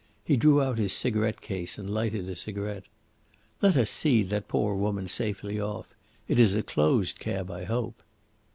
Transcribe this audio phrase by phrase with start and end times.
[0.23, 2.85] He drew out his cigarette case and lighted a cigarette.
[3.61, 5.93] "Let us see that poor woman safely off.
[6.27, 8.01] It is a closed cab I hope."